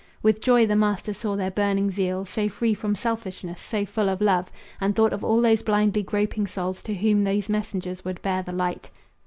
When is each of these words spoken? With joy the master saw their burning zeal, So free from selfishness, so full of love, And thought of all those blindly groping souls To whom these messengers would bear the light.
With 0.23 0.41
joy 0.41 0.65
the 0.65 0.75
master 0.75 1.13
saw 1.13 1.35
their 1.35 1.51
burning 1.51 1.91
zeal, 1.91 2.25
So 2.25 2.49
free 2.49 2.73
from 2.73 2.95
selfishness, 2.95 3.61
so 3.61 3.85
full 3.85 4.09
of 4.09 4.19
love, 4.19 4.49
And 4.79 4.95
thought 4.95 5.13
of 5.13 5.23
all 5.23 5.41
those 5.41 5.61
blindly 5.61 6.01
groping 6.01 6.47
souls 6.47 6.81
To 6.81 6.95
whom 6.95 7.23
these 7.23 7.49
messengers 7.49 8.03
would 8.03 8.19
bear 8.23 8.41
the 8.41 8.51
light. 8.51 8.89